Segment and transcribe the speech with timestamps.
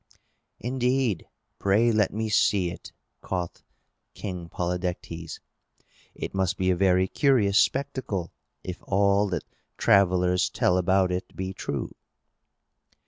[0.59, 1.27] "Indeed!
[1.59, 3.61] Pray let me see it," quoth
[4.15, 5.39] King Polydectes.
[6.15, 8.31] "It must be a very curious spectacle,
[8.63, 9.43] if all that
[9.77, 11.91] travellers tell about it be true!"